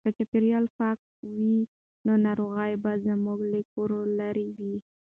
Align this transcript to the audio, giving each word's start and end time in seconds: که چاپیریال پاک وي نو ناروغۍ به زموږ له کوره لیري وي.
که 0.05 0.11
چاپیریال 0.17 0.65
پاک 0.77 0.99
وي 1.35 1.55
نو 2.05 2.13
ناروغۍ 2.25 2.73
به 2.83 2.91
زموږ 3.05 3.39
له 3.51 3.59
کوره 3.71 3.99
لیري 4.17 4.47
وي. 4.57 4.75